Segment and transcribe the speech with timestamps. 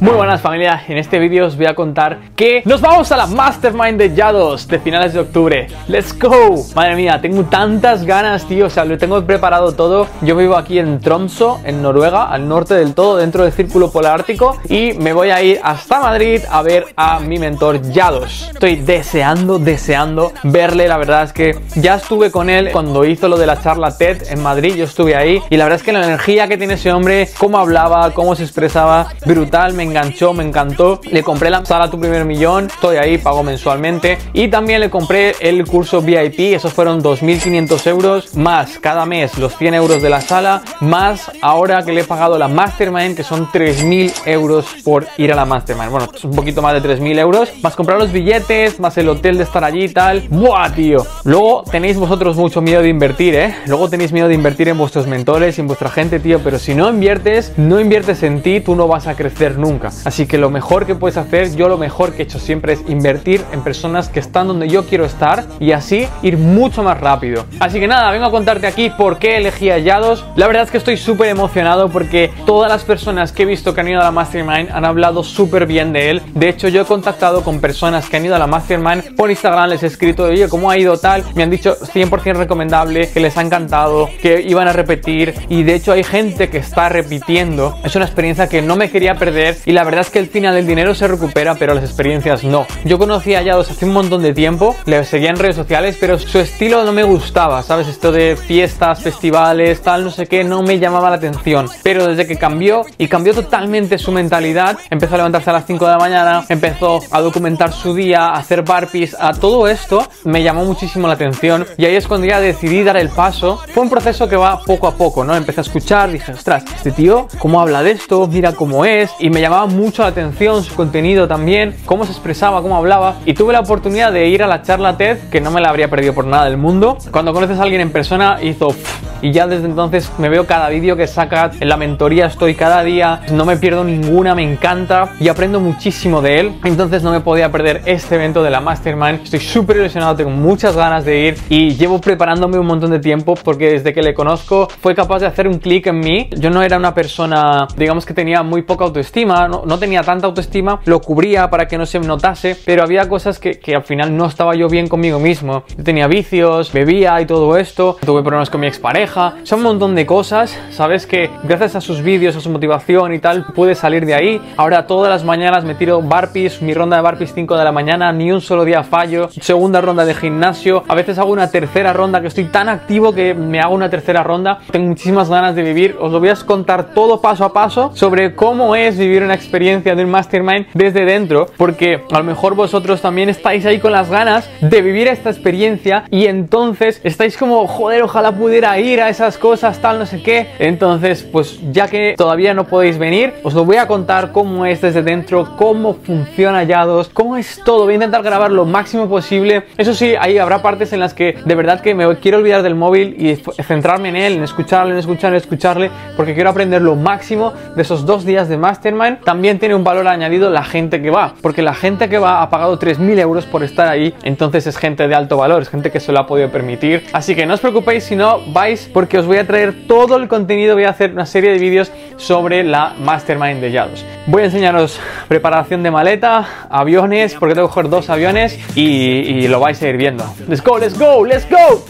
[0.00, 3.26] Muy buenas familia, en este vídeo os voy a contar que nos vamos a la
[3.26, 5.66] Mastermind de Yados de finales de octubre.
[5.88, 6.64] ¡Let's go!
[6.74, 10.06] Madre mía, tengo tantas ganas, tío, o sea, lo tengo preparado todo.
[10.22, 14.20] Yo vivo aquí en Tromso, en Noruega, al norte del todo, dentro del Círculo Polar
[14.20, 18.48] Ártico y me voy a ir hasta Madrid a ver a mi mentor Yados.
[18.54, 23.36] Estoy deseando, deseando verle, la verdad es que ya estuve con él cuando hizo lo
[23.36, 26.02] de la charla TED en Madrid, yo estuve ahí y la verdad es que la
[26.02, 31.00] energía que tiene ese hombre, cómo hablaba, cómo se expresaba, brutal, me enganchó, me encantó.
[31.10, 34.18] Le compré la sala Tu Primer Millón, estoy ahí, pago mensualmente.
[34.32, 39.56] Y también le compré el curso VIP, esos fueron 2.500 euros, más cada mes los
[39.56, 43.48] 100 euros de la sala, más ahora que le he pagado la Mastermind, que son
[43.48, 45.90] 3.000 euros por ir a la Mastermind.
[45.90, 49.36] Bueno, es un poquito más de 3.000 euros, más comprar los billetes, más el hotel
[49.36, 50.22] de estar allí y tal.
[50.30, 51.06] ¡Buah, tío!
[51.24, 53.54] Luego tenéis vosotros mucho miedo de invertir, ¿eh?
[53.66, 56.74] Luego tenéis miedo de invertir en vuestros mentores y en vuestra gente, tío, pero si
[56.74, 59.79] no inviertes, no inviertes en ti, tú no vas a crecer nunca.
[59.88, 62.80] Así que lo mejor que puedes hacer, yo lo mejor que he hecho siempre es
[62.88, 67.44] invertir en personas que están donde yo quiero estar y así ir mucho más rápido.
[67.58, 70.24] Así que nada, vengo a contarte aquí por qué elegí a Yados.
[70.36, 73.80] La verdad es que estoy súper emocionado porque todas las personas que he visto que
[73.80, 76.22] han ido a la Mastermind han hablado súper bien de él.
[76.34, 79.70] De hecho, yo he contactado con personas que han ido a la Mastermind por Instagram,
[79.70, 81.24] les he escrito, oye, ¿cómo ha ido tal?
[81.34, 85.74] Me han dicho 100% recomendable, que les ha encantado, que iban a repetir y de
[85.74, 87.76] hecho hay gente que está repitiendo.
[87.84, 90.56] Es una experiencia que no me quería perder y la verdad es que al final
[90.56, 92.66] el dinero se recupera, pero las experiencias no.
[92.84, 96.18] Yo conocí a Yados hace un montón de tiempo, le seguía en redes sociales, pero
[96.18, 97.86] su estilo no me gustaba, ¿sabes?
[97.86, 101.68] Esto de fiestas, festivales, tal, no sé qué, no me llamaba la atención.
[101.84, 105.84] Pero desde que cambió y cambió totalmente su mentalidad, empezó a levantarse a las 5
[105.84, 110.42] de la mañana, empezó a documentar su día, a hacer barpees, a todo esto, me
[110.42, 113.60] llamó muchísimo la atención y ahí es cuando ya decidí dar el paso.
[113.72, 115.36] Fue un proceso que va poco a poco, ¿no?
[115.36, 118.26] Empecé a escuchar, dije, ostras, este tío, ¿cómo habla de esto?
[118.26, 122.62] Mira cómo es y me llamaba mucho la atención su contenido también, cómo se expresaba,
[122.62, 123.16] cómo hablaba.
[123.26, 125.88] Y tuve la oportunidad de ir a la charla TED, que no me la habría
[125.88, 126.98] perdido por nada del mundo.
[127.10, 128.74] Cuando conoces a alguien en persona, hizo
[129.22, 131.50] y ya desde entonces me veo cada vídeo que saca.
[131.60, 136.22] En la mentoría estoy cada día, no me pierdo ninguna, me encanta y aprendo muchísimo
[136.22, 136.52] de él.
[136.64, 139.22] Entonces no me podía perder este evento de la Mastermind.
[139.24, 143.34] Estoy súper ilusionado, tengo muchas ganas de ir y llevo preparándome un montón de tiempo
[143.34, 146.30] porque desde que le conozco fue capaz de hacer un clic en mí.
[146.36, 150.80] Yo no era una persona, digamos que tenía muy poca autoestima, no, tenía tanta autoestima,
[150.84, 154.54] lo cubría para que no se notase, pero había cosas que, al final no estaba
[154.54, 155.64] yo bien conmigo mismo.
[155.76, 159.94] Yo tenía vicios, bebía y todo esto, tuve problemas con mi expareja, son un montón
[159.94, 164.06] de cosas, sabes que gracias a sus vídeos, a su motivación y tal, pude salir
[164.06, 164.40] de ahí.
[164.56, 168.12] Ahora todas las mañanas me tiro barpees, mi ronda de barpees 5 de la mañana,
[168.12, 172.20] ni un solo día fallo, segunda ronda de gimnasio, a veces hago una tercera ronda
[172.20, 175.96] que estoy tan activo que me hago una tercera ronda, tengo muchísimas ganas de vivir,
[176.00, 179.94] os lo voy a contar todo paso a paso sobre cómo es vivir una experiencia
[179.94, 184.10] de un mastermind desde dentro, porque a lo mejor vosotros también estáis ahí con las
[184.10, 189.38] ganas de vivir esta experiencia y entonces estáis como, joder, ojalá pudiera ir a esas
[189.38, 190.48] cosas, tal, no sé qué.
[190.58, 194.80] Entonces, pues ya que todavía no podéis venir, os lo voy a contar cómo es
[194.80, 197.84] desde dentro, cómo funciona Yados, cómo es todo.
[197.84, 199.64] Voy a intentar grabar lo máximo posible.
[199.76, 202.74] Eso sí, ahí habrá partes en las que de verdad que me quiero olvidar del
[202.74, 206.96] móvil y centrarme en él, en escucharle, en escucharle, en escucharle, porque quiero aprender lo
[206.96, 209.18] máximo de esos dos días de mastermind.
[209.24, 212.50] También tiene un valor añadido la gente que va, porque la gente que va ha
[212.50, 216.00] pagado 3.000 euros por estar ahí, entonces es gente de alto valor, es gente que
[216.00, 217.04] se lo ha podido permitir.
[217.12, 220.28] Así que no os preocupéis si no vais, porque os voy a traer todo el
[220.28, 224.04] contenido, voy a hacer una serie de vídeos sobre la Mastermind de Yados.
[224.26, 229.48] Voy a enseñaros preparación de maleta, aviones, porque tengo que coger dos aviones y, y
[229.48, 230.24] lo vais a ir viendo.
[230.48, 231.84] Let's go, let's go, let's go.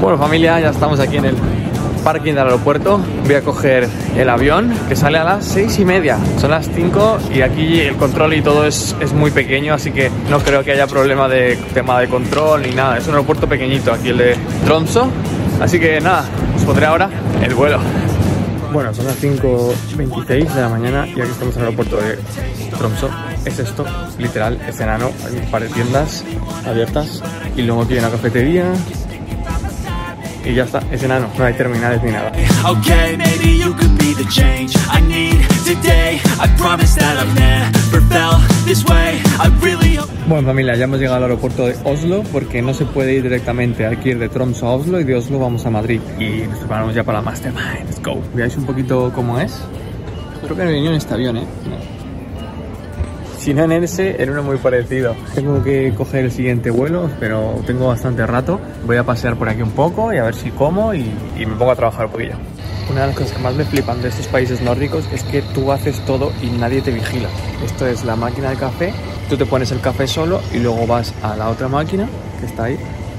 [0.00, 1.55] Bueno familia, ya estamos aquí en el
[2.06, 3.00] parking del aeropuerto.
[3.24, 6.16] Voy a coger el avión que sale a las seis y media.
[6.38, 10.08] Son las 5 y aquí el control y todo es, es, muy pequeño, así que
[10.30, 12.98] no creo que haya problema de tema de control ni nada.
[12.98, 15.10] Es un aeropuerto pequeñito aquí el de Tromso.
[15.60, 16.24] Así que nada,
[16.54, 17.10] os pondré ahora
[17.42, 17.80] el vuelo.
[18.72, 22.18] Bueno, son las 5.26 de la mañana y aquí estamos en el aeropuerto de
[22.78, 23.10] Tromso.
[23.44, 23.84] Es esto,
[24.16, 25.10] literal, es enano.
[25.26, 26.24] Hay un par de tiendas
[26.64, 27.20] abiertas
[27.56, 28.64] y luego aquí hay una cafetería,
[30.46, 32.32] y ya está, es enano, no hay terminales ni nada.
[40.28, 43.86] Bueno familia, ya hemos llegado al aeropuerto de Oslo porque no se puede ir directamente,
[43.86, 46.58] hay que ir de Tromsø a Oslo y de Oslo vamos a Madrid y nos
[46.58, 48.20] preparamos ya para la Mastermind, let's go.
[48.34, 49.60] ¿Veis un poquito cómo es?
[50.42, 51.46] Creo que no venido en este avión, ¿eh?
[53.46, 55.14] Si no en ese, en uno muy parecido.
[55.36, 58.58] Tengo que coger el siguiente vuelo, pero tengo bastante rato.
[58.84, 61.08] Voy a pasear por aquí un poco y a ver si como y,
[61.38, 62.34] y me pongo a trabajar un poquillo.
[62.90, 65.70] Una de las cosas que más me flipan de estos países nórdicos es que tú
[65.70, 67.28] haces todo y nadie te vigila.
[67.64, 68.92] Esto es la máquina de café,
[69.28, 72.08] tú te pones el café solo y luego vas a la otra máquina
[72.40, 72.76] que está ahí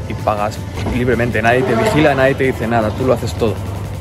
[0.10, 0.60] y pagas
[0.94, 1.42] libremente.
[1.42, 3.54] Nadie te vigila, nadie te dice nada, tú lo haces todo.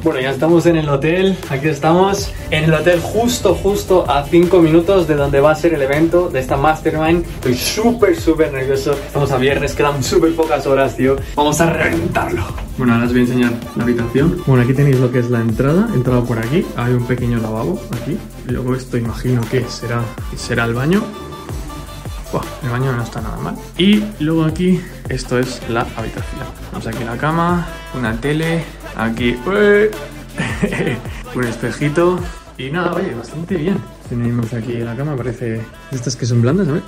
[0.03, 4.61] Bueno, ya estamos en el hotel, aquí estamos, en el hotel justo, justo a 5
[4.61, 7.25] minutos de donde va a ser el evento de esta Mastermind.
[7.27, 8.93] Estoy súper, súper nervioso.
[8.93, 11.17] Estamos a viernes, quedan súper pocas horas, tío.
[11.35, 12.45] Vamos a reventarlo.
[12.79, 14.43] Bueno, ahora os voy a enseñar la habitación.
[14.47, 16.65] Bueno, aquí tenéis lo que es la entrada, entrada por aquí.
[16.77, 18.17] Hay un pequeño lavabo aquí.
[18.47, 20.03] Luego esto imagino que será,
[20.37, 21.03] será el baño.
[22.33, 23.57] Buah, el baño no está nada mal.
[23.79, 26.47] Y luego aquí, esto es la habitación.
[26.71, 28.65] Tenemos aquí la cama, una tele,
[28.97, 29.39] aquí
[31.35, 32.19] un espejito.
[32.59, 33.79] Y nada, oye, bastante bien.
[34.09, 35.61] Tenemos aquí la cama, parece...
[35.93, 36.83] Estas que son blandas, ver.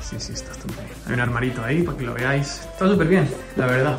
[0.00, 0.94] sí, sí, está bastante bien.
[1.06, 2.62] Hay un armarito ahí para que lo veáis.
[2.72, 3.98] Está súper bien, la verdad.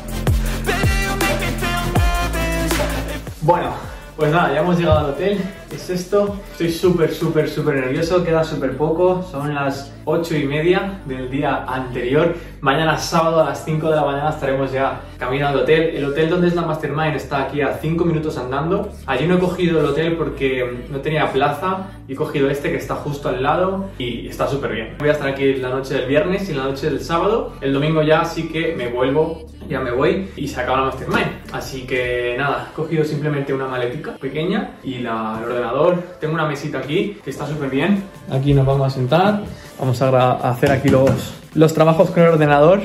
[3.42, 3.74] Bueno,
[4.16, 5.38] pues nada, ya hemos llegado al hotel.
[5.72, 6.36] Es esto.
[6.52, 8.22] Estoy súper, súper, súper nervioso.
[8.22, 9.26] Queda súper poco.
[9.28, 12.36] Son las 8 y media del día anterior.
[12.60, 15.96] Mañana sábado a las 5 de la mañana estaremos ya camino al hotel.
[15.96, 18.88] El hotel donde es la Mastermind está aquí a 5 minutos andando.
[19.06, 21.88] Allí no he cogido el hotel porque no tenía plaza.
[22.06, 24.94] He cogido este que está justo al lado y está súper bien.
[24.98, 27.54] Voy a estar aquí la noche del viernes y la noche del sábado.
[27.60, 31.30] El domingo ya sí que me vuelvo ya me voy y se acaba la Mastermind.
[31.52, 36.02] Así que nada, he cogido simplemente una maletica pequeña y la, el ordenador.
[36.20, 38.04] Tengo una mesita aquí que está súper bien.
[38.30, 39.42] Aquí nos vamos a sentar,
[39.78, 42.82] vamos a, hacer aquí los, los trabajos con el ordenador.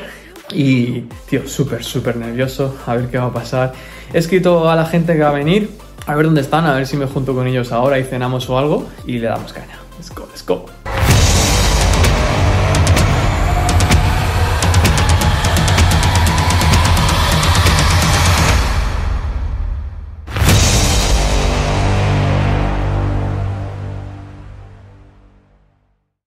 [0.52, 3.74] Y, tío, súper, súper nervioso a ver qué va a pasar.
[4.14, 5.70] He escrito a la gente que va a venir,
[6.08, 8.58] a ver dónde están, a ver si me junto con ellos ahora y cenamos o
[8.58, 9.80] algo y le damos caña.
[9.98, 10.79] Let's go, let's go.